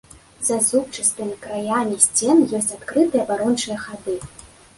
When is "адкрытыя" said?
2.79-3.21